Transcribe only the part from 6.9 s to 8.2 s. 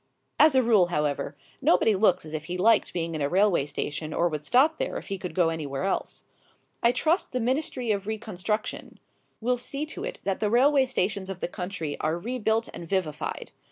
trust the Ministry of